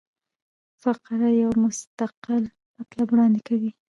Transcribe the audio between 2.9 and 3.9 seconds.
وړاندي کوي.